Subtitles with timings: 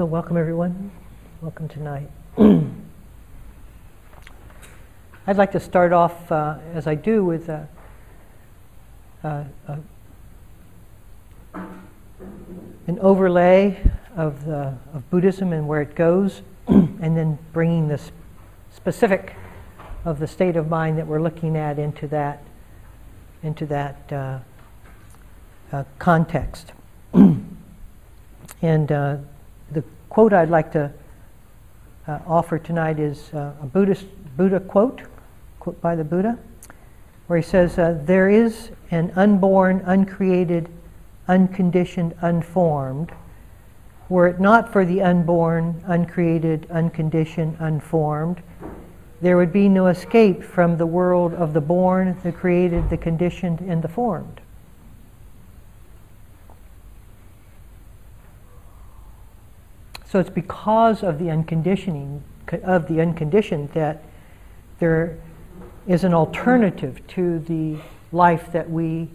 [0.00, 0.90] So, welcome everyone.
[1.42, 2.08] Welcome tonight.
[5.26, 7.68] I'd like to start off, uh, as I do, with a,
[9.22, 9.78] a, a,
[12.86, 13.78] an overlay
[14.16, 18.00] of, the, of Buddhism and where it goes, and then bringing the
[18.74, 19.34] specific
[20.06, 22.42] of the state of mind that we're looking at into that,
[23.42, 24.38] into that uh,
[25.72, 26.72] uh, context.
[28.62, 29.18] and uh,
[29.72, 30.92] the quote I'd like to
[32.06, 34.06] uh, offer tonight is uh, a Buddhist
[34.36, 35.02] Buddha quote,
[35.60, 36.38] quote by the Buddha,
[37.26, 40.68] where he says, uh, "There is an unborn, uncreated,
[41.28, 43.12] unconditioned, unformed.
[44.08, 48.42] Were it not for the unborn, uncreated, unconditioned, unformed,
[49.20, 53.60] there would be no escape from the world of the born, the created, the conditioned,
[53.60, 54.40] and the formed."
[60.10, 62.24] So it's because of the unconditioning
[62.64, 64.02] of the unconditioned that
[64.80, 65.16] there
[65.86, 67.76] is an alternative to the
[68.10, 69.08] life that we